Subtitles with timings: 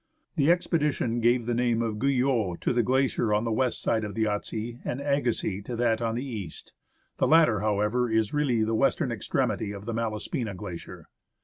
[0.35, 4.15] The expedition gave the name of" Guyot" to the glacier on the west side of
[4.15, 6.73] the Yahtse, and" Agassiz" to that on the east.
[7.19, 11.05] The latter, however, is really the western extremity of the Malaspina Glacier.